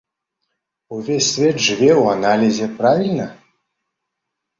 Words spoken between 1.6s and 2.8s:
жыве ў аналізе,